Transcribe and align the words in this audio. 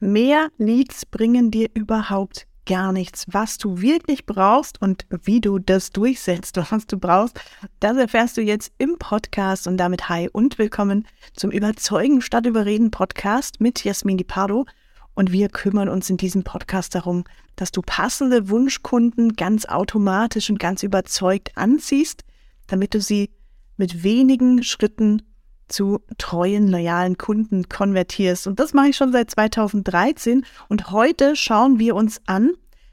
Mehr 0.00 0.50
Leads 0.58 1.06
bringen 1.06 1.50
dir 1.50 1.70
überhaupt 1.72 2.46
gar 2.66 2.92
nichts. 2.92 3.26
Was 3.28 3.58
du 3.58 3.80
wirklich 3.80 4.26
brauchst 4.26 4.80
und 4.82 5.06
wie 5.22 5.40
du 5.40 5.58
das 5.58 5.90
durchsetzt, 5.90 6.56
was 6.70 6.86
du 6.86 6.98
brauchst, 6.98 7.40
das 7.80 7.96
erfährst 7.96 8.36
du 8.36 8.42
jetzt 8.42 8.72
im 8.78 8.98
Podcast 8.98 9.66
und 9.66 9.76
damit 9.76 10.08
hi 10.08 10.28
und 10.32 10.58
willkommen 10.58 11.06
zum 11.34 11.50
Überzeugen 11.50 12.20
statt 12.22 12.46
Überreden 12.46 12.90
Podcast 12.90 13.60
mit 13.60 13.84
Jasmin 13.84 14.16
Di 14.16 14.24
Pardo. 14.24 14.66
Und 15.14 15.30
wir 15.30 15.48
kümmern 15.48 15.88
uns 15.88 16.10
in 16.10 16.16
diesem 16.16 16.42
Podcast 16.42 16.96
darum, 16.96 17.22
dass 17.54 17.70
du 17.70 17.80
passende 17.80 18.48
Wunschkunden 18.48 19.34
ganz 19.34 19.64
automatisch 19.64 20.50
und 20.50 20.58
ganz 20.58 20.82
überzeugt 20.82 21.52
anziehst, 21.56 22.24
damit 22.66 22.94
du 22.94 23.00
sie 23.00 23.30
mit 23.76 24.02
wenigen 24.02 24.64
Schritten 24.64 25.22
zu 25.68 26.00
treuen, 26.18 26.68
loyalen 26.68 27.18
Kunden 27.18 27.68
konvertierst. 27.68 28.46
Und 28.46 28.60
das 28.60 28.74
mache 28.74 28.88
ich 28.88 28.96
schon 28.96 29.12
seit 29.12 29.30
2013. 29.30 30.44
Und 30.68 30.90
heute 30.90 31.36
schauen 31.36 31.78
wir 31.78 31.94
uns 31.94 32.20
an, 32.26 32.52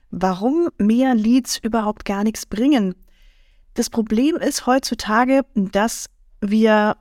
warum 0.09 0.69
mehr 0.77 1.15
Leads 1.15 1.57
überhaupt 1.57 2.05
gar 2.05 2.23
nichts 2.23 2.45
bringen. 2.45 2.95
Das 3.73 3.89
Problem 3.89 4.35
ist 4.35 4.65
heutzutage, 4.65 5.45
dass 5.55 6.07
wir 6.41 6.97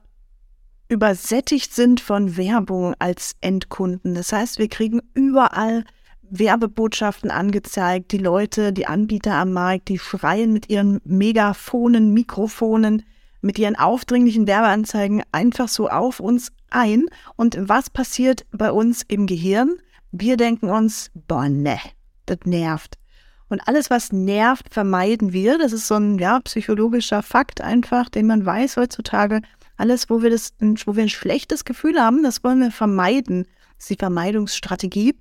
übersättigt 0.87 1.73
sind 1.73 1.99
von 2.01 2.37
Werbung 2.37 2.95
als 2.99 3.35
Endkunden. 3.41 4.13
Das 4.13 4.31
heißt, 4.33 4.59
wir 4.59 4.67
kriegen 4.67 5.01
überall 5.13 5.85
Werbebotschaften 6.31 7.31
angezeigt. 7.31 8.11
Die 8.11 8.17
Leute, 8.17 8.73
die 8.73 8.87
Anbieter 8.87 9.35
am 9.35 9.53
Markt, 9.53 9.89
die 9.89 9.99
schreien 9.99 10.53
mit 10.53 10.69
ihren 10.69 10.99
Megafonen, 11.03 12.13
Mikrofonen, 12.13 13.03
mit 13.41 13.59
ihren 13.59 13.75
aufdringlichen 13.75 14.47
Werbeanzeigen 14.47 15.23
einfach 15.31 15.67
so 15.67 15.89
auf 15.89 16.19
uns 16.19 16.51
ein. 16.69 17.05
Und 17.35 17.57
was 17.59 17.89
passiert 17.89 18.45
bei 18.51 18.71
uns 18.71 19.03
im 19.07 19.27
Gehirn? 19.27 19.77
Wir 20.11 20.37
denken 20.37 20.69
uns, 20.69 21.11
boah, 21.27 21.49
ne, 21.49 21.79
das 22.25 22.39
nervt. 22.45 22.97
Und 23.49 23.67
alles, 23.67 23.89
was 23.89 24.13
nervt, 24.13 24.73
vermeiden 24.73 25.33
wir. 25.33 25.57
Das 25.57 25.73
ist 25.73 25.87
so 25.87 25.95
ein 25.95 26.17
ja, 26.19 26.39
psychologischer 26.39 27.21
Fakt 27.21 27.59
einfach, 27.59 28.07
den 28.07 28.27
man 28.27 28.45
weiß 28.45 28.77
heutzutage. 28.77 29.41
Alles, 29.75 30.09
wo 30.09 30.21
wir, 30.21 30.29
das, 30.29 30.53
wo 30.85 30.95
wir 30.95 31.03
ein 31.03 31.09
schlechtes 31.09 31.65
Gefühl 31.65 31.99
haben, 31.99 32.23
das 32.23 32.43
wollen 32.43 32.61
wir 32.61 32.71
vermeiden. 32.71 33.43
Das 33.75 33.85
ist 33.85 33.89
die 33.89 33.95
Vermeidungsstrategie 33.97 35.15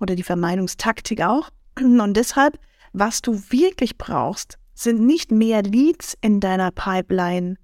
oder 0.00 0.16
die 0.16 0.24
Vermeidungstaktik 0.24 1.22
auch. 1.22 1.50
Und 1.78 2.14
deshalb, 2.14 2.58
was 2.92 3.22
du 3.22 3.40
wirklich 3.50 3.98
brauchst, 3.98 4.58
sind 4.74 5.06
nicht 5.06 5.30
mehr 5.30 5.62
Leads 5.62 6.16
in 6.20 6.40
deiner 6.40 6.70
Pipeline. 6.70 7.56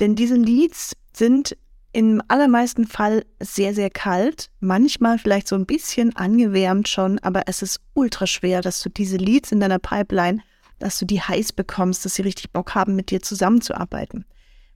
Denn 0.00 0.14
diese 0.14 0.36
Leads 0.36 0.96
sind 1.12 1.56
im 1.92 2.22
allermeisten 2.28 2.86
Fall 2.86 3.24
sehr, 3.40 3.74
sehr 3.74 3.90
kalt, 3.90 4.50
manchmal 4.60 5.18
vielleicht 5.18 5.48
so 5.48 5.56
ein 5.56 5.66
bisschen 5.66 6.14
angewärmt 6.14 6.88
schon, 6.88 7.18
aber 7.20 7.44
es 7.46 7.62
ist 7.62 7.80
ultra 7.94 8.26
schwer, 8.26 8.60
dass 8.60 8.82
du 8.82 8.88
diese 8.90 9.16
Leads 9.16 9.52
in 9.52 9.60
deiner 9.60 9.78
Pipeline, 9.78 10.42
dass 10.78 10.98
du 10.98 11.06
die 11.06 11.20
heiß 11.20 11.52
bekommst, 11.52 12.04
dass 12.04 12.14
sie 12.14 12.22
richtig 12.22 12.52
Bock 12.52 12.74
haben, 12.74 12.94
mit 12.94 13.10
dir 13.10 13.20
zusammenzuarbeiten. 13.20 14.24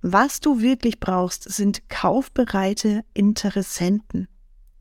Was 0.00 0.40
du 0.40 0.60
wirklich 0.60 0.98
brauchst, 0.98 1.44
sind 1.44 1.88
kaufbereite 1.88 3.04
Interessenten. 3.14 4.26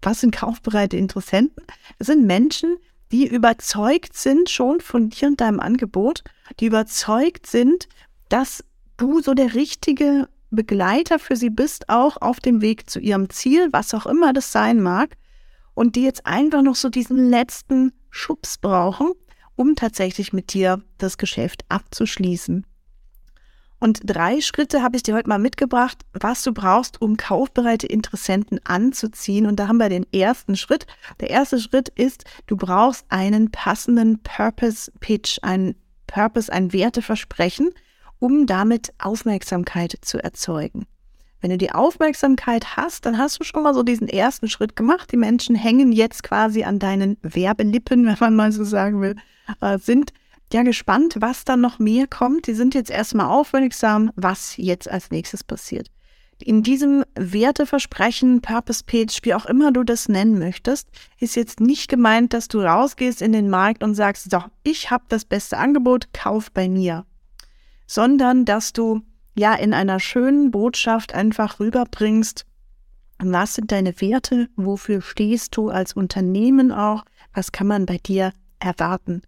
Was 0.01 0.21
sind 0.21 0.35
kaufbereite 0.35 0.97
Interessenten? 0.97 1.63
Das 1.99 2.07
sind 2.07 2.25
Menschen, 2.25 2.77
die 3.11 3.27
überzeugt 3.27 4.17
sind 4.17 4.49
schon 4.49 4.81
von 4.81 5.09
dir 5.09 5.27
und 5.27 5.41
deinem 5.41 5.59
Angebot, 5.59 6.23
die 6.59 6.65
überzeugt 6.65 7.45
sind, 7.45 7.87
dass 8.29 8.63
du 9.01 9.21
so 9.21 9.33
der 9.33 9.55
richtige 9.55 10.29
Begleiter 10.51 11.17
für 11.17 11.35
sie 11.35 11.49
bist, 11.49 11.89
auch 11.89 12.17
auf 12.21 12.39
dem 12.39 12.61
Weg 12.61 12.89
zu 12.89 12.99
ihrem 12.99 13.29
Ziel, 13.29 13.69
was 13.71 13.93
auch 13.93 14.05
immer 14.05 14.33
das 14.33 14.51
sein 14.51 14.81
mag, 14.81 15.17
und 15.73 15.95
die 15.95 16.03
jetzt 16.03 16.25
einfach 16.25 16.61
noch 16.61 16.75
so 16.75 16.89
diesen 16.89 17.29
letzten 17.29 17.93
Schubs 18.09 18.57
brauchen, 18.57 19.13
um 19.55 19.75
tatsächlich 19.75 20.33
mit 20.33 20.53
dir 20.53 20.81
das 20.97 21.17
Geschäft 21.17 21.63
abzuschließen. 21.69 22.65
Und 23.79 24.01
drei 24.03 24.41
Schritte 24.41 24.83
habe 24.83 24.95
ich 24.97 25.01
dir 25.01 25.15
heute 25.15 25.29
mal 25.29 25.39
mitgebracht, 25.39 26.03
was 26.13 26.43
du 26.43 26.53
brauchst, 26.53 27.01
um 27.01 27.17
kaufbereite 27.17 27.87
Interessenten 27.87 28.59
anzuziehen. 28.63 29.47
Und 29.47 29.55
da 29.59 29.67
haben 29.67 29.77
wir 29.77 29.89
den 29.89 30.05
ersten 30.13 30.55
Schritt. 30.55 30.85
Der 31.19 31.31
erste 31.31 31.59
Schritt 31.59 31.89
ist, 31.89 32.25
du 32.45 32.57
brauchst 32.57 33.05
einen 33.09 33.49
passenden 33.49 34.21
Purpose 34.21 34.91
Pitch, 34.99 35.39
ein 35.41 35.75
Purpose, 36.05 36.53
ein 36.53 36.73
Werteversprechen, 36.73 37.71
um 38.21 38.45
damit 38.45 38.93
Aufmerksamkeit 38.99 39.95
zu 40.01 40.23
erzeugen. 40.23 40.85
Wenn 41.41 41.49
du 41.49 41.57
die 41.57 41.71
Aufmerksamkeit 41.71 42.77
hast, 42.77 43.07
dann 43.07 43.17
hast 43.17 43.39
du 43.39 43.43
schon 43.43 43.63
mal 43.63 43.73
so 43.73 43.81
diesen 43.81 44.07
ersten 44.07 44.47
Schritt 44.47 44.75
gemacht. 44.75 45.11
Die 45.11 45.17
Menschen 45.17 45.55
hängen 45.55 45.91
jetzt 45.91 46.21
quasi 46.21 46.63
an 46.63 46.77
deinen 46.77 47.17
Werbelippen, 47.23 48.05
wenn 48.05 48.17
man 48.19 48.35
mal 48.35 48.51
so 48.51 48.63
sagen 48.63 49.01
will, 49.01 49.15
äh, 49.59 49.79
sind 49.79 50.13
ja 50.53 50.61
gespannt, 50.61 51.15
was 51.19 51.45
dann 51.45 51.61
noch 51.61 51.79
mehr 51.79 52.05
kommt. 52.05 52.45
Die 52.45 52.53
sind 52.53 52.75
jetzt 52.75 52.91
erstmal 52.91 53.25
aufmerksam, 53.25 54.11
was 54.15 54.55
jetzt 54.57 54.89
als 54.89 55.09
nächstes 55.09 55.43
passiert. 55.43 55.87
In 56.43 56.61
diesem 56.61 57.03
Werteversprechen, 57.15 58.41
Purpose 58.41 58.83
Page, 58.85 59.19
wie 59.23 59.33
auch 59.33 59.45
immer 59.45 59.71
du 59.71 59.83
das 59.83 60.09
nennen 60.09 60.37
möchtest, 60.37 60.89
ist 61.19 61.35
jetzt 61.35 61.59
nicht 61.59 61.87
gemeint, 61.87 62.33
dass 62.33 62.47
du 62.47 62.59
rausgehst 62.59 63.21
in 63.21 63.31
den 63.31 63.49
Markt 63.49 63.83
und 63.83 63.95
sagst, 63.95 64.29
so, 64.29 64.43
ich 64.63 64.91
habe 64.91 65.05
das 65.09 65.25
beste 65.25 65.57
Angebot, 65.57 66.13
kauf 66.13 66.51
bei 66.51 66.69
mir 66.69 67.05
sondern 67.91 68.45
dass 68.45 68.71
du 68.71 69.01
ja 69.35 69.53
in 69.53 69.73
einer 69.73 69.99
schönen 69.99 70.49
Botschaft 70.49 71.13
einfach 71.13 71.59
rüberbringst, 71.59 72.45
was 73.19 73.55
sind 73.55 73.73
deine 73.73 73.99
Werte, 73.99 74.47
wofür 74.55 75.01
stehst 75.01 75.57
du 75.57 75.67
als 75.67 75.91
Unternehmen 75.91 76.71
auch, 76.71 77.03
was 77.33 77.51
kann 77.51 77.67
man 77.67 77.85
bei 77.85 77.97
dir 77.97 78.31
erwarten. 78.59 79.23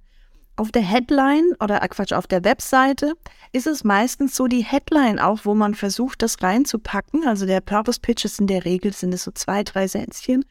Auf 0.56 0.72
der 0.72 0.81
Headline 0.81 1.44
oder 1.59 1.84
äh, 1.84 1.88
Quatsch, 1.90 2.13
auf 2.13 2.25
der 2.25 2.46
Webseite 2.46 3.16
ist 3.51 3.68
es 3.68 3.84
meistens 3.84 4.34
so 4.34 4.47
die 4.47 4.63
Headline 4.63 5.19
auch, 5.19 5.40
wo 5.44 5.56
man 5.56 5.75
versucht, 5.75 6.22
das 6.22 6.41
reinzupacken. 6.41 7.28
Also 7.28 7.45
der 7.45 7.59
Purpose 7.59 8.00
Pitch 8.00 8.24
ist 8.24 8.40
in 8.40 8.47
der 8.47 8.63
Regel 8.63 8.94
sind 8.94 9.13
es 9.13 9.25
so 9.25 9.31
zwei, 9.31 9.63
drei 9.63 9.90
Sätzchen. 9.90 10.45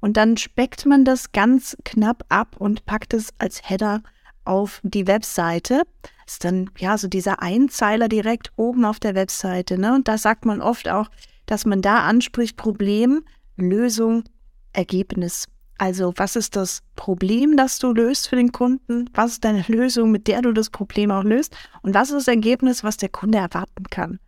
Und 0.00 0.16
dann 0.16 0.38
speckt 0.38 0.86
man 0.86 1.04
das 1.04 1.32
ganz 1.32 1.76
knapp 1.84 2.24
ab 2.30 2.56
und 2.58 2.86
packt 2.86 3.12
es 3.12 3.28
als 3.36 3.68
Header 3.68 4.00
auf 4.48 4.80
die 4.82 5.06
Webseite. 5.06 5.82
Ist 6.26 6.44
dann 6.44 6.70
ja 6.78 6.98
so 6.98 7.08
dieser 7.08 7.42
Einzeiler 7.42 8.08
direkt 8.08 8.52
oben 8.56 8.84
auf 8.84 8.98
der 8.98 9.14
Webseite. 9.14 9.78
Ne? 9.78 9.94
Und 9.94 10.08
da 10.08 10.18
sagt 10.18 10.44
man 10.44 10.60
oft 10.60 10.88
auch, 10.88 11.08
dass 11.46 11.64
man 11.64 11.82
da 11.82 12.00
anspricht 12.00 12.56
Problem, 12.56 13.24
Lösung, 13.56 14.24
Ergebnis. 14.72 15.46
Also 15.78 16.12
was 16.16 16.34
ist 16.34 16.56
das 16.56 16.80
Problem, 16.96 17.56
das 17.56 17.78
du 17.78 17.92
löst 17.92 18.28
für 18.28 18.36
den 18.36 18.52
Kunden? 18.52 19.08
Was 19.14 19.32
ist 19.32 19.44
deine 19.44 19.64
Lösung, 19.68 20.10
mit 20.10 20.26
der 20.26 20.42
du 20.42 20.52
das 20.52 20.70
Problem 20.70 21.10
auch 21.10 21.22
löst? 21.22 21.56
Und 21.82 21.94
was 21.94 22.08
ist 22.08 22.16
das 22.16 22.28
Ergebnis, 22.28 22.82
was 22.82 22.96
der 22.96 23.08
Kunde 23.08 23.38
erwarten 23.38 23.84
kann? 23.88 24.18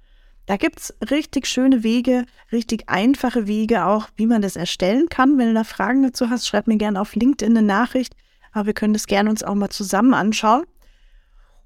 Da 0.47 0.57
gibt 0.57 0.81
es 0.81 0.95
richtig 1.11 1.47
schöne 1.47 1.83
Wege, 1.83 2.25
richtig 2.51 2.89
einfache 2.89 3.47
Wege 3.47 3.87
auch, 3.87 4.09
wie 4.17 4.27
man 4.27 4.43
das 4.43 4.57
erstellen 4.57 5.09
kann. 5.09 5.39
Wenn 5.39 5.49
du 5.49 5.55
da 5.55 5.65
Fragen 5.65 6.03
dazu 6.03 6.31
hast, 6.31 6.47
schreib 6.47 6.67
mir 6.67 6.77
gerne 6.77 7.01
auf 7.01 7.15
LinkedIn 7.15 7.57
eine 7.57 7.67
Nachricht. 7.67 8.15
Aber 8.53 8.67
wir 8.67 8.75
können 8.75 8.93
das 8.93 9.07
gerne 9.07 9.31
uns 9.31 9.43
auch 9.43 9.55
mal 9.55 9.71
zusammen 9.71 10.15
anschauen. 10.15 10.65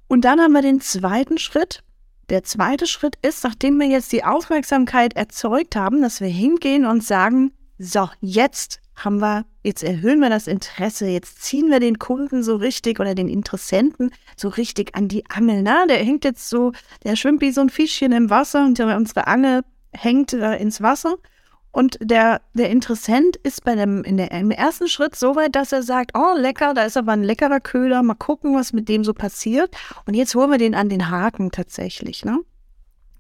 Und 0.07 0.25
dann 0.25 0.41
haben 0.41 0.53
wir 0.53 0.63
den 0.63 0.81
zweiten 0.81 1.39
Schritt. 1.39 1.83
Der 2.31 2.43
zweite 2.43 2.87
Schritt 2.87 3.17
ist, 3.23 3.45
nachdem 3.45 3.79
wir 3.79 3.87
jetzt 3.87 4.13
die 4.13 4.25
Aufmerksamkeit 4.25 5.15
erzeugt 5.15 5.77
haben, 5.77 6.03
dass 6.03 6.21
wir 6.21 6.29
hingehen 6.29 6.87
und 6.87 7.05
sagen, 7.05 7.53
so, 7.79 8.09
jetzt 8.21 8.81
haben 8.97 9.19
wir, 9.19 9.45
jetzt 9.63 9.83
erhöhen 9.83 10.21
wir 10.21 10.31
das 10.31 10.47
Interesse, 10.47 11.07
jetzt 11.07 11.43
ziehen 11.43 11.71
wir 11.71 11.81
den 11.81 11.99
Kunden 11.99 12.43
so 12.43 12.57
richtig 12.57 13.01
oder 13.01 13.15
den 13.15 13.29
Interessenten 13.29 14.11
so 14.37 14.49
richtig 14.49 14.95
an 14.95 15.09
die 15.09 15.29
Angel. 15.29 15.63
Na, 15.63 15.87
der 15.87 15.99
hängt 15.99 16.25
jetzt 16.25 16.49
so, 16.49 16.73
der 17.03 17.17
schwimmt 17.17 17.41
wie 17.41 17.51
so 17.51 17.61
ein 17.61 17.71
Fischchen 17.71 18.13
im 18.13 18.31
Wasser 18.31 18.65
und 18.65 18.79
unsere 18.79 19.27
Angel 19.27 19.63
hängt 19.93 20.33
äh, 20.33 20.57
ins 20.57 20.81
Wasser. 20.81 21.17
Und 21.75 21.99
der, 22.01 22.41
der 22.53 22.71
Interessent 22.71 23.35
ist 23.39 23.65
bei 23.65 23.75
dem, 23.75 24.05
in 24.05 24.17
der, 24.17 24.31
im 24.31 24.53
ersten 24.53 24.87
Schritt 24.87 25.17
so 25.17 25.35
weit, 25.35 25.57
dass 25.57 25.73
er 25.73 25.83
sagt, 25.83 26.13
oh 26.17 26.33
lecker, 26.37 26.73
da 26.73 26.85
ist 26.85 26.97
aber 26.97 27.11
ein 27.11 27.25
leckerer 27.25 27.59
Köder, 27.59 28.01
mal 28.05 28.15
gucken, 28.15 28.55
was 28.55 28.73
mit 28.73 28.89
dem 28.89 29.03
so 29.03 29.13
passiert. 29.13 29.75
Und 30.07 30.15
jetzt 30.15 30.37
holen 30.37 30.53
wir 30.53 30.59
den 30.59 30.77
an 30.77 30.89
den 30.89 31.11
Haken 31.11 31.51
tatsächlich. 31.51 32.25
Ne? 32.25 32.39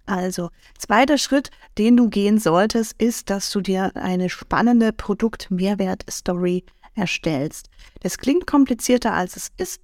Also, 0.06 0.50
zweiter 0.78 1.18
Schritt, 1.18 1.50
den 1.78 1.96
du 1.96 2.08
gehen 2.08 2.38
solltest, 2.38 2.94
ist, 3.02 3.28
dass 3.28 3.50
du 3.50 3.60
dir 3.60 3.90
eine 3.96 4.30
spannende 4.30 4.92
Produkt-Mehrwert-Story 4.92 6.62
erstellst. 6.94 7.68
Das 8.02 8.18
klingt 8.18 8.46
komplizierter, 8.46 9.14
als 9.14 9.34
es 9.34 9.48
ist. 9.56 9.80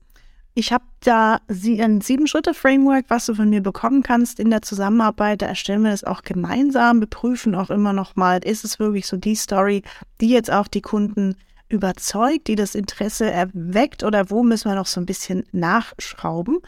Ich 0.60 0.74
habe 0.74 0.84
da 1.00 1.40
ein 1.48 2.02
Sieben-Schritte-Framework, 2.02 3.06
was 3.08 3.24
du 3.24 3.34
von 3.34 3.48
mir 3.48 3.62
bekommen 3.62 4.02
kannst 4.02 4.38
in 4.38 4.50
der 4.50 4.60
Zusammenarbeit. 4.60 5.40
Da 5.40 5.46
erstellen 5.46 5.84
wir 5.84 5.90
das 5.90 6.04
auch 6.04 6.20
gemeinsam, 6.20 7.00
beprüfen 7.00 7.54
auch 7.54 7.70
immer 7.70 7.94
noch 7.94 8.14
mal, 8.14 8.44
ist 8.44 8.62
es 8.62 8.78
wirklich 8.78 9.06
so 9.06 9.16
die 9.16 9.36
Story, 9.36 9.82
die 10.20 10.28
jetzt 10.28 10.52
auch 10.52 10.68
die 10.68 10.82
Kunden 10.82 11.36
überzeugt, 11.70 12.46
die 12.46 12.56
das 12.56 12.74
Interesse 12.74 13.30
erweckt 13.30 14.04
oder 14.04 14.28
wo 14.28 14.42
müssen 14.42 14.68
wir 14.68 14.74
noch 14.74 14.84
so 14.84 15.00
ein 15.00 15.06
bisschen 15.06 15.44
nachschrauben. 15.52 16.58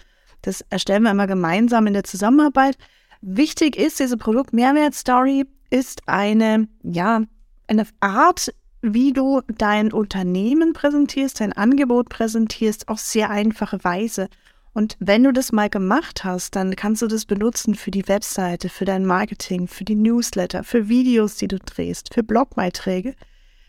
Das 0.41 0.63
erstellen 0.71 1.03
wir 1.03 1.11
immer 1.11 1.27
gemeinsam 1.27 1.87
in 1.87 1.93
der 1.93 2.05
Zusammenarbeit. 2.05 2.79
Wichtig 3.21 3.77
ist, 3.77 4.01
diese 4.01 4.17
Produkt-Mehrwert-Story 4.17 5.45
ist 5.69 6.01
eine, 6.07 6.67
ja, 6.83 7.25
eine 7.67 7.87
Art, 8.01 8.55
wie 8.83 9.13
du 9.13 9.43
dein 9.47 9.93
Unternehmen 9.93 10.73
präsentierst, 10.73 11.41
dein 11.41 11.53
Angebot 11.53 12.09
präsentierst, 12.09 12.89
auf 12.89 12.99
sehr 12.99 13.31
einfache 13.31 13.83
Weise. 13.85 14.29
Und 14.75 14.97
wenn 14.99 15.23
du 15.23 15.33
das 15.33 15.53
mal 15.53 15.71
gemacht 15.71 16.25
hast, 16.25 16.57
dann 16.57 16.75
kannst 16.75 17.03
du 17.03 17.07
das 17.07 17.25
benutzen 17.25 17.75
für 17.75 17.91
die 17.91 18.09
Webseite, 18.09 18.69
für 18.69 18.85
dein 18.85 19.07
Marketing, 19.07 19.69
für 19.69 19.85
die 19.85 19.95
Newsletter, 19.95 20.65
für 20.65 20.89
Videos, 20.89 21.37
die 21.37 21.49
du 21.49 21.59
drehst, 21.59 22.13
für 22.13 22.23
Blogbeiträge. 22.23 23.15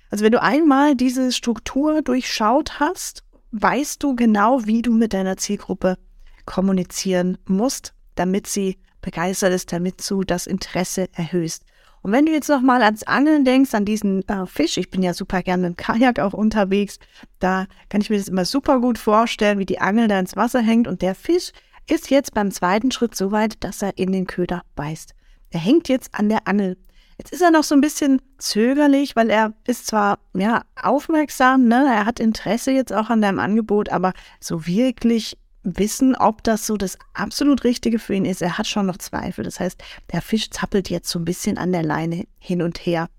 Also 0.09 0.23
wenn 0.23 0.31
du 0.31 0.41
einmal 0.41 0.95
diese 0.95 1.31
Struktur 1.31 2.01
durchschaut 2.01 2.79
hast, 2.79 3.23
weißt 3.51 4.01
du 4.01 4.15
genau, 4.15 4.65
wie 4.65 4.81
du 4.81 4.93
mit 4.93 5.13
deiner 5.13 5.37
Zielgruppe 5.37 5.97
kommunizieren 6.45 7.37
musst, 7.47 7.93
damit 8.15 8.47
sie 8.47 8.77
begeistert 9.01 9.53
ist, 9.53 9.71
damit 9.71 10.09
du 10.09 10.23
das 10.23 10.47
Interesse 10.47 11.09
erhöhst. 11.13 11.65
Und 12.03 12.11
wenn 12.11 12.25
du 12.25 12.33
jetzt 12.33 12.49
nochmal 12.49 12.83
ans 12.83 13.03
Angeln 13.03 13.45
denkst, 13.45 13.73
an 13.73 13.85
diesen 13.85 14.27
äh, 14.27 14.45
Fisch, 14.45 14.77
ich 14.77 14.89
bin 14.89 15.01
ja 15.01 15.13
super 15.13 15.41
gerne 15.41 15.69
mit 15.69 15.79
dem 15.79 15.83
Kajak 15.83 16.19
auch 16.19 16.33
unterwegs, 16.33 16.99
da 17.39 17.65
kann 17.87 18.01
ich 18.01 18.09
mir 18.09 18.17
das 18.17 18.27
immer 18.27 18.43
super 18.45 18.81
gut 18.81 18.97
vorstellen, 18.97 19.57
wie 19.57 19.65
die 19.65 19.79
Angel 19.79 20.09
da 20.09 20.19
ins 20.19 20.35
Wasser 20.35 20.59
hängt 20.59 20.87
und 20.87 21.01
der 21.01 21.15
Fisch 21.15 21.51
ist 21.89 22.09
jetzt 22.09 22.33
beim 22.33 22.51
zweiten 22.51 22.91
Schritt 22.91 23.15
so 23.15 23.31
weit, 23.31 23.63
dass 23.63 23.81
er 23.81 23.97
in 23.97 24.11
den 24.11 24.27
Köder 24.27 24.63
beißt. 24.75 25.15
Er 25.51 25.59
hängt 25.61 25.87
jetzt 25.87 26.13
an 26.13 26.27
der 26.27 26.45
Angel. 26.45 26.77
Jetzt 27.17 27.31
ist 27.31 27.41
er 27.41 27.51
noch 27.51 27.63
so 27.63 27.75
ein 27.75 27.81
bisschen 27.81 28.21
zögerlich, 28.37 29.15
weil 29.15 29.29
er 29.29 29.53
ist 29.65 29.87
zwar 29.87 30.19
ja 30.33 30.63
aufmerksam, 30.81 31.67
ne, 31.67 31.85
er 31.87 32.05
hat 32.05 32.19
Interesse 32.19 32.71
jetzt 32.71 32.91
auch 32.91 33.09
an 33.09 33.21
deinem 33.21 33.39
Angebot, 33.39 33.89
aber 33.89 34.11
so 34.41 34.65
wirklich 34.65 35.37
wissen, 35.63 36.15
ob 36.15 36.43
das 36.43 36.67
so 36.67 36.77
das 36.77 36.97
absolut 37.13 37.63
Richtige 37.63 37.99
für 37.99 38.13
ihn 38.13 38.25
ist. 38.25 38.41
Er 38.41 38.57
hat 38.57 38.67
schon 38.67 38.85
noch 38.85 38.97
Zweifel. 38.97 39.43
Das 39.43 39.59
heißt, 39.59 39.81
der 40.11 40.21
Fisch 40.21 40.49
zappelt 40.49 40.89
jetzt 40.89 41.09
so 41.09 41.19
ein 41.19 41.25
bisschen 41.25 41.57
an 41.57 41.71
der 41.71 41.83
Leine 41.83 42.25
hin 42.39 42.61
und 42.61 42.77
her. 42.85 43.09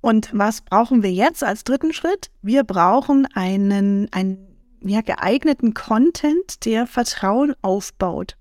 Und 0.00 0.30
was 0.32 0.60
brauchen 0.60 1.02
wir 1.02 1.12
jetzt 1.12 1.42
als 1.42 1.64
dritten 1.64 1.92
Schritt? 1.92 2.30
Wir 2.42 2.64
brauchen 2.64 3.26
einen, 3.34 4.12
einen 4.12 4.46
ja, 4.80 5.00
geeigneten 5.00 5.74
Content, 5.74 6.64
der 6.64 6.86
Vertrauen 6.86 7.54
aufbaut. 7.62 8.36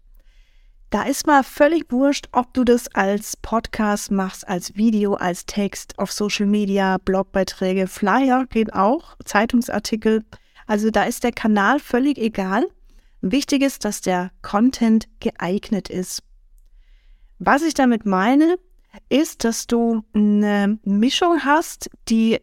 Da 0.91 1.03
ist 1.03 1.27
mal 1.27 1.43
völlig 1.43 1.91
wurscht, 1.91 2.29
ob 2.31 2.53
du 2.53 2.63
das 2.63 2.87
als 2.93 3.35
Podcast 3.37 4.11
machst, 4.11 4.47
als 4.47 4.75
Video, 4.75 5.15
als 5.15 5.45
Text, 5.45 5.97
auf 5.97 6.11
Social 6.11 6.45
Media, 6.45 6.97
Blogbeiträge, 7.03 7.87
Flyer 7.87 8.45
geht 8.45 8.73
auch, 8.73 9.17
Zeitungsartikel. 9.25 10.23
Also 10.65 10.89
da 10.89 11.03
ist 11.03 11.23
der 11.23 11.31
Kanal 11.31 11.79
völlig 11.79 12.17
egal. 12.17 12.65
Wichtig 13.21 13.61
ist, 13.61 13.85
dass 13.85 14.01
der 14.01 14.31
Content 14.41 15.07
geeignet 15.19 15.89
ist. 15.89 16.21
Was 17.39 17.63
ich 17.63 17.73
damit 17.73 18.05
meine, 18.05 18.57
ist, 19.09 19.43
dass 19.43 19.67
du 19.67 20.03
eine 20.13 20.79
Mischung 20.83 21.43
hast, 21.43 21.89
die 22.07 22.39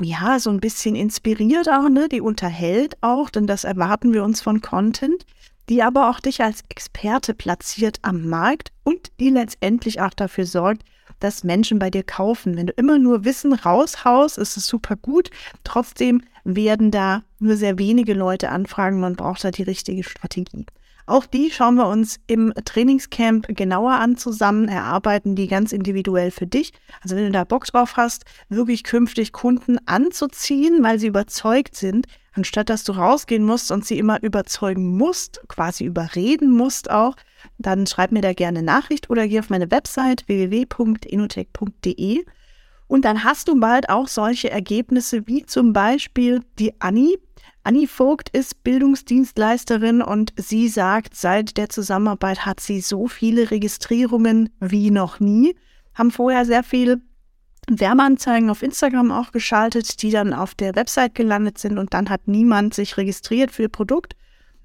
ja 0.00 0.38
so 0.38 0.50
ein 0.50 0.60
bisschen 0.60 0.94
inspiriert 0.94 1.68
auch, 1.68 1.88
ne? 1.88 2.08
die 2.08 2.20
unterhält 2.20 2.96
auch, 3.00 3.30
denn 3.30 3.46
das 3.46 3.64
erwarten 3.64 4.12
wir 4.12 4.22
uns 4.22 4.40
von 4.40 4.60
Content, 4.60 5.24
die 5.68 5.82
aber 5.82 6.10
auch 6.10 6.20
dich 6.20 6.42
als 6.42 6.62
Experte 6.68 7.34
platziert 7.34 7.98
am 8.02 8.28
Markt 8.28 8.72
und 8.84 9.08
die 9.20 9.30
letztendlich 9.30 10.00
auch 10.00 10.14
dafür 10.14 10.46
sorgt, 10.46 10.82
dass 11.20 11.44
Menschen 11.44 11.78
bei 11.78 11.90
dir 11.90 12.02
kaufen. 12.02 12.56
Wenn 12.56 12.68
du 12.68 12.72
immer 12.74 12.98
nur 12.98 13.24
Wissen 13.24 13.52
raushaust, 13.52 14.38
ist 14.38 14.56
es 14.56 14.66
super 14.66 14.96
gut. 14.96 15.30
Trotzdem 15.64 16.22
werden 16.44 16.90
da 16.90 17.22
nur 17.38 17.56
sehr 17.56 17.78
wenige 17.78 18.14
Leute 18.14 18.50
anfragen. 18.50 19.00
Man 19.00 19.16
braucht 19.16 19.44
da 19.44 19.50
die 19.50 19.62
richtige 19.62 20.04
Strategie. 20.04 20.66
Auch 21.06 21.24
die 21.24 21.50
schauen 21.50 21.76
wir 21.76 21.86
uns 21.86 22.20
im 22.26 22.52
Trainingscamp 22.66 23.46
genauer 23.56 23.92
an 23.92 24.18
zusammen, 24.18 24.68
erarbeiten 24.68 25.34
die 25.36 25.48
ganz 25.48 25.72
individuell 25.72 26.30
für 26.30 26.46
dich. 26.46 26.72
Also 27.02 27.16
wenn 27.16 27.24
du 27.24 27.32
da 27.32 27.44
Bock 27.44 27.64
drauf 27.64 27.96
hast, 27.96 28.24
wirklich 28.50 28.84
künftig 28.84 29.32
Kunden 29.32 29.78
anzuziehen, 29.86 30.82
weil 30.82 30.98
sie 30.98 31.06
überzeugt 31.06 31.76
sind, 31.76 32.06
anstatt 32.38 32.70
dass 32.70 32.84
du 32.84 32.92
rausgehen 32.92 33.44
musst 33.44 33.72
und 33.72 33.84
sie 33.84 33.98
immer 33.98 34.22
überzeugen 34.22 34.96
musst, 34.96 35.40
quasi 35.48 35.84
überreden 35.84 36.52
musst 36.52 36.88
auch, 36.90 37.16
dann 37.58 37.86
schreib 37.86 38.12
mir 38.12 38.22
da 38.22 38.32
gerne 38.32 38.62
Nachricht 38.62 39.10
oder 39.10 39.26
geh 39.26 39.40
auf 39.40 39.50
meine 39.50 39.72
Website 39.72 40.22
www.inotech.de 40.28 42.24
und 42.86 43.04
dann 43.04 43.24
hast 43.24 43.48
du 43.48 43.58
bald 43.58 43.90
auch 43.90 44.06
solche 44.06 44.50
Ergebnisse 44.50 45.26
wie 45.26 45.44
zum 45.44 45.72
Beispiel 45.72 46.42
die 46.60 46.80
Anni. 46.80 47.18
Anni 47.64 47.88
Vogt 47.88 48.28
ist 48.30 48.62
Bildungsdienstleisterin 48.62 50.00
und 50.00 50.32
sie 50.36 50.68
sagt, 50.68 51.16
seit 51.16 51.56
der 51.56 51.68
Zusammenarbeit 51.68 52.46
hat 52.46 52.60
sie 52.60 52.80
so 52.80 53.08
viele 53.08 53.50
Registrierungen 53.50 54.50
wie 54.60 54.92
noch 54.92 55.18
nie. 55.18 55.56
Haben 55.92 56.12
vorher 56.12 56.44
sehr 56.44 56.62
viel 56.62 57.02
Werbeanzeigen 57.70 58.50
auf 58.50 58.62
Instagram 58.62 59.10
auch 59.10 59.32
geschaltet, 59.32 60.02
die 60.02 60.10
dann 60.10 60.32
auf 60.32 60.54
der 60.54 60.74
Website 60.74 61.14
gelandet 61.14 61.58
sind 61.58 61.78
und 61.78 61.94
dann 61.94 62.08
hat 62.10 62.26
niemand 62.26 62.74
sich 62.74 62.96
registriert 62.96 63.50
für 63.50 63.62
ihr 63.62 63.68
Produkt. 63.68 64.14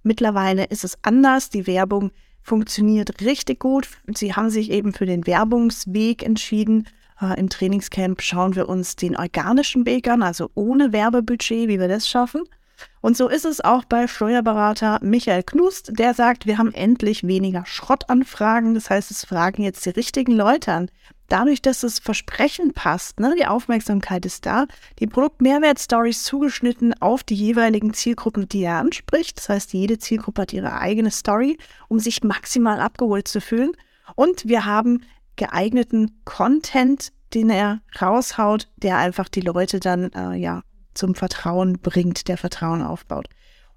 Mittlerweile 0.04 0.66
ist 0.66 0.84
es 0.84 0.98
anders. 1.02 1.50
Die 1.50 1.68
Werbung 1.68 2.12
funktioniert 2.42 3.22
richtig 3.22 3.60
gut. 3.60 3.88
Sie 4.14 4.34
haben 4.34 4.50
sich 4.50 4.72
eben 4.72 4.94
für 4.94 5.06
den 5.06 5.26
Werbungsweg 5.26 6.24
entschieden 6.24 6.88
äh, 7.22 7.40
Im 7.40 7.50
Trainingscamp 7.50 8.22
schauen 8.22 8.56
wir 8.56 8.70
uns 8.70 8.96
den 8.96 9.16
organischen 9.16 9.86
Weg 9.86 10.08
an, 10.08 10.22
also 10.22 10.50
ohne 10.56 10.92
Werbebudget, 10.94 11.68
wie 11.68 11.80
wir 11.80 11.88
das 11.88 12.08
schaffen. 12.08 12.44
Und 13.02 13.16
so 13.16 13.30
ist 13.30 13.46
es 13.46 13.62
auch 13.62 13.86
bei 13.86 14.08
Steuerberater 14.08 15.00
Michael 15.02 15.44
Knust, 15.44 15.98
der 15.98 16.14
sagt, 16.14 16.46
wir 16.48 16.58
haben 16.58 16.74
endlich 16.74 17.26
weniger 17.26 17.66
Schrottanfragen. 17.66 18.74
Das 18.74 18.90
heißt, 18.90 19.12
es 19.12 19.26
fragen 19.26 19.64
jetzt 19.64 19.86
die 19.86 19.92
richtigen 19.92 20.34
Leute 20.34 20.74
an. 20.74 20.90
Dadurch, 21.30 21.62
dass 21.62 21.82
das 21.82 22.00
Versprechen 22.00 22.74
passt, 22.74 23.20
ne, 23.20 23.34
die 23.38 23.46
Aufmerksamkeit 23.46 24.26
ist 24.26 24.46
da, 24.46 24.66
die 25.00 25.08
Produktmehrwert-Stories 25.08 26.24
zugeschnitten 26.24 26.94
auf 27.02 27.24
die 27.24 27.36
jeweiligen 27.36 27.94
Zielgruppen, 27.94 28.48
die 28.48 28.64
er 28.64 28.78
anspricht. 28.78 29.38
Das 29.38 29.50
heißt, 29.50 29.74
jede 29.74 29.98
Zielgruppe 29.98 30.44
hat 30.44 30.54
ihre 30.54 30.80
eigene 30.80 31.12
Story, 31.12 31.58
um 31.88 32.00
sich 32.00 32.24
maximal 32.24 32.80
abgeholt 32.80 33.28
zu 33.28 33.42
fühlen. 33.42 33.72
Und 34.16 34.48
wir 34.48 34.66
haben 34.66 35.04
geeigneten 35.36 36.22
Content, 36.26 37.12
den 37.34 37.50
er 37.50 37.82
raushaut, 38.00 38.70
der 38.78 38.98
einfach 38.98 39.30
die 39.30 39.42
Leute 39.42 39.80
dann 39.80 40.12
äh, 40.14 40.36
ja 40.36 40.62
zum 40.94 41.16
Vertrauen 41.16 41.80
bringt, 41.80 42.28
der 42.28 42.38
Vertrauen 42.38 42.84
aufbaut. 42.84 43.28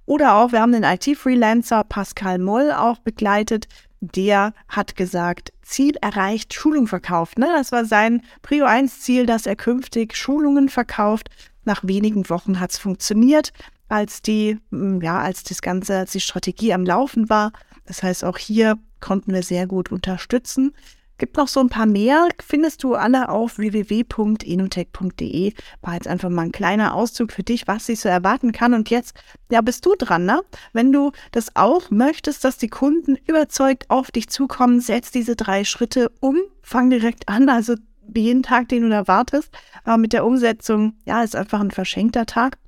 Oder 0.05 0.37
auch, 0.37 0.53
wir 0.53 0.61
haben 0.61 0.73
den 0.73 0.85
IT-Freelancer 0.85 1.83
Pascal 1.85 2.39
Moll 2.39 2.71
auch 2.71 2.99
begleitet. 2.99 3.67
Der 4.01 4.53
hat 4.69 4.97
gesagt, 4.97 5.53
Ziel 5.63 5.97
erreicht, 6.01 6.55
Schulung 6.55 6.87
verkauft. 6.87 7.39
Ne? 7.39 7.49
Das 7.57 7.73
war 7.73 7.85
sein 7.85 8.23
Prio 8.43 8.67
1 8.67 9.01
Ziel, 9.01 9.27
dass 9.27 9.47
er 9.47 9.57
künftig 9.57 10.17
Schulungen 10.17 10.69
verkauft. 10.69 11.29
Nach 11.65 11.83
wenigen 11.83 12.29
Wochen 12.29 12.61
hat 12.61 12.73
es 12.73 12.79
funktioniert, 12.79 13.53
als 13.89 14.23
die, 14.23 14.59
ja, 14.71 15.19
als 15.19 15.43
das 15.43 15.63
Ganze, 15.63 15.99
als 15.99 16.13
die 16.13 16.21
Strategie 16.21 16.73
am 16.73 16.85
Laufen 16.85 17.29
war. 17.29 17.53
Das 17.87 18.03
heißt, 18.03 18.25
auch 18.25 18.39
hier 18.39 18.79
konnten 19.01 19.33
wir 19.33 19.43
sehr 19.43 19.67
gut 19.67 19.91
unterstützen. 19.91 20.73
Gibt 21.19 21.39
noch 21.39 21.49
so 21.49 21.61
ein 21.61 21.71
paar 21.71 21.87
mehr, 21.87 22.29
findest 22.43 22.85
du 22.85 22.95
alle 22.95 23.31
auf 23.31 23.57
www.enotech.de. 23.57 25.55
War 25.81 25.95
jetzt 25.95 26.09
einfach 26.09 26.29
mal 26.29 26.43
ein 26.43 26.53
kleiner 26.53 26.95
Auszug 26.95 27.33
für 27.33 27.43
dich, 27.43 27.67
was 27.67 27.87
sich 27.87 28.01
so 28.01 28.09
erwarten 28.09 28.53
kann. 28.53 28.75
Und 28.75 28.91
jetzt, 28.91 29.17
ja, 29.51 29.63
bist 29.63 29.87
du 29.87 29.95
dran, 29.97 30.27
ne? 30.27 30.43
Wenn 30.75 30.93
du 30.93 31.13
das 31.33 31.57
auch 31.57 31.91
möchtest, 31.91 32.45
dass 32.45 32.59
die 32.59 32.69
Kunden 32.69 33.17
überzeugt 33.27 33.89
auf 33.89 34.11
dich 34.11 34.29
zukommen, 34.29 34.81
setz 34.81 35.11
diese 35.11 35.37
drei 35.37 35.65
Schritte 35.65 36.13
um, 36.21 36.37
fang 36.63 36.91
direkt 36.91 37.29
an, 37.29 37.49
also 37.49 37.77
jeden 38.15 38.43
Tag, 38.43 38.69
den 38.69 38.83
du 38.83 38.91
da 38.91 39.09
wartest. 39.09 39.51
Aber 39.85 39.97
mit 39.97 40.13
der 40.13 40.27
Umsetzung, 40.27 40.95
ja, 41.07 41.23
ist 41.23 41.35
einfach 41.35 41.61
ein 41.61 41.71
verschenkter 41.71 42.27
Tag, 42.27 42.59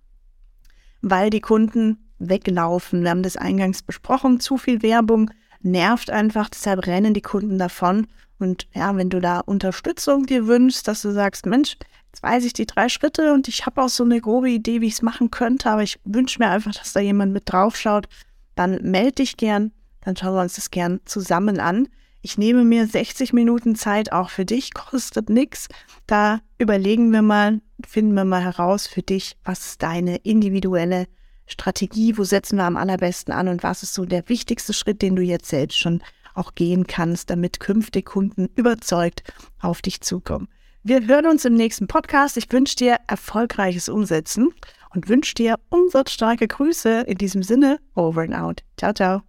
weil 1.03 1.29
die 1.29 1.41
Kunden 1.41 2.09
weglaufen. 2.19 3.03
Wir 3.03 3.11
haben 3.11 3.23
das 3.23 3.37
eingangs 3.37 3.83
besprochen, 3.83 4.41
zu 4.41 4.57
viel 4.57 4.83
Werbung 4.83 5.31
nervt 5.61 6.11
einfach, 6.11 6.49
deshalb 6.49 6.87
rennen 6.87 7.15
die 7.15 7.23
Kunden 7.23 7.59
davon. 7.59 8.07
Und 8.39 8.69
ja, 8.75 8.97
wenn 8.97 9.11
du 9.11 9.21
da 9.21 9.41
Unterstützung 9.41 10.27
dir 10.27 10.47
wünschst, 10.47 10.87
dass 10.87 11.03
du 11.03 11.13
sagst, 11.13 11.47
Mensch, 11.47 11.77
jetzt 12.13 12.23
weiß 12.23 12.45
ich 12.45 12.53
die 12.53 12.67
drei 12.67 12.89
Schritte 12.89 13.33
und 13.33 13.49
ich 13.49 13.67
habe 13.67 13.83
auch 13.83 13.89
so 13.89 14.05
eine 14.05 14.21
grobe 14.21 14.51
Idee, 14.51 14.81
wie 14.81 14.87
ich 14.87 14.95
es 14.95 15.03
machen 15.03 15.31
könnte, 15.31 15.71
aber 15.71 15.83
ich 15.83 15.99
wünsche 16.05 16.39
mir 16.39 16.51
einfach, 16.51 16.75
dass 16.75 16.93
da 16.93 17.01
jemand 17.01 17.33
mit 17.33 17.51
drauf 17.51 17.77
schaut, 17.77 18.09
dann 18.55 18.79
melde 18.83 19.13
dich 19.13 19.37
gern, 19.37 19.73
dann 20.01 20.17
schauen 20.17 20.35
wir 20.35 20.43
uns 20.43 20.55
das 20.55 20.71
gern 20.71 21.01
zusammen 21.05 21.61
an. 21.61 21.89
Ich 22.23 22.39
nehme 22.39 22.65
mir 22.65 22.87
60 22.87 23.33
Minuten 23.33 23.77
Zeit 23.77 24.13
auch 24.13 24.31
für 24.31 24.45
dich, 24.45 24.75
kostet 24.75 25.31
nichts. 25.31 25.69
Da 26.07 26.41
überlegen 26.59 27.13
wir 27.13 27.23
mal, 27.23 27.61
finden 27.87 28.15
wir 28.15 28.25
mal 28.25 28.43
heraus 28.43 28.87
für 28.87 29.03
dich, 29.03 29.37
was 29.45 29.67
ist 29.67 29.83
deine 29.83 30.17
individuelle 30.17 31.07
Strategie, 31.49 32.17
wo 32.17 32.25
setzen 32.25 32.57
wir 32.57 32.65
am 32.65 32.77
allerbesten 32.77 33.33
an 33.33 33.49
und 33.49 33.63
was 33.63 33.83
ist 33.83 33.95
so 33.95 34.05
der 34.05 34.29
wichtigste 34.29 34.73
Schritt, 34.73 35.03
den 35.03 35.17
du 35.17 35.23
jetzt 35.23 35.49
selbst 35.49 35.79
schon 35.79 36.03
auch 36.35 36.55
gehen 36.55 36.87
kannst, 36.87 37.31
damit 37.31 37.61
künftig 37.61 38.07
Kunden 38.07 38.49
überzeugt 38.55 39.23
auf 39.61 39.83
dich 39.83 40.01
zukommen. 40.01 40.49
Wir 40.85 41.07
hören 41.07 41.27
uns 41.27 41.45
im 41.45 41.55
nächsten 41.55 41.89
Podcast. 41.89 42.37
Ich 42.37 42.51
wünsche 42.53 42.77
dir 42.77 42.99
erfolgreiches 43.09 43.89
Umsetzen 43.89 44.55
und 44.95 45.09
wünsche 45.09 45.35
dir 45.35 45.57
umsatzstarke 45.69 46.47
Grüße. 46.47 47.01
In 47.03 47.19
diesem 47.19 47.43
Sinne, 47.43 47.79
over 47.95 48.23
and 48.23 48.35
out. 48.35 48.63
Ciao, 48.77 48.93
ciao. 48.93 49.28